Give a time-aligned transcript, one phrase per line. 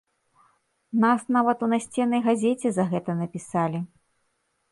[1.03, 3.79] Нас нават у насценнай газеце за гэта напісалі.